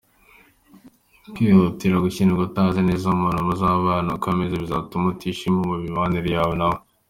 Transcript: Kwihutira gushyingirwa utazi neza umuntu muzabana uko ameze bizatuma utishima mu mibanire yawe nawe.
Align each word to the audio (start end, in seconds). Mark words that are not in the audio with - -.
Kwihutira 1.33 2.03
gushyingirwa 2.05 2.43
utazi 2.49 2.79
neza 2.89 3.03
umuntu 3.15 3.45
muzabana 3.47 4.09
uko 4.15 4.27
ameze 4.33 4.55
bizatuma 4.63 5.05
utishima 5.07 5.59
mu 5.67 5.75
mibanire 5.83 6.29
yawe 6.37 6.53
nawe. 6.61 6.79